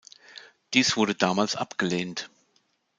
Dies 0.73 0.97
wurde 0.97 1.13
damals 1.13 1.55
abgelehnt. 1.55 2.31